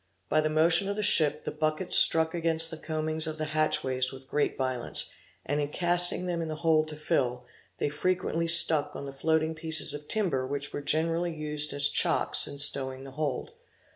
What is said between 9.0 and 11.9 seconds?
the floating pieces of timber which were generally used as